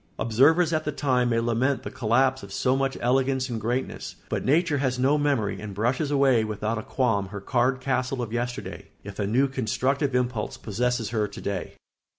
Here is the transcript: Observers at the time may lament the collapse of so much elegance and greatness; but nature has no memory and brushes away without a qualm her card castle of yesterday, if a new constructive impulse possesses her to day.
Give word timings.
Observers 0.17 0.73
at 0.73 0.83
the 0.83 0.91
time 0.91 1.29
may 1.29 1.39
lament 1.39 1.83
the 1.83 1.91
collapse 1.91 2.41
of 2.41 2.51
so 2.51 2.75
much 2.75 2.97
elegance 3.01 3.49
and 3.49 3.61
greatness; 3.61 4.15
but 4.29 4.43
nature 4.43 4.79
has 4.79 4.97
no 4.97 5.15
memory 5.15 5.61
and 5.61 5.75
brushes 5.75 6.09
away 6.09 6.43
without 6.43 6.79
a 6.79 6.81
qualm 6.81 7.27
her 7.27 7.39
card 7.39 7.79
castle 7.79 8.19
of 8.23 8.33
yesterday, 8.33 8.87
if 9.03 9.19
a 9.19 9.27
new 9.27 9.47
constructive 9.47 10.15
impulse 10.15 10.57
possesses 10.57 11.09
her 11.09 11.27
to 11.27 11.39
day. 11.41 11.75